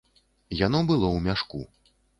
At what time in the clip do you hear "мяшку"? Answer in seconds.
1.29-1.65